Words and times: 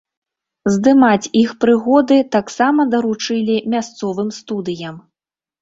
Здымаць 0.75 1.29
іх 1.41 1.51
прыгоды 1.65 2.17
таксама 2.37 2.81
даручылі 2.95 3.59
мясцовым 3.75 4.29
студыям. 4.43 4.95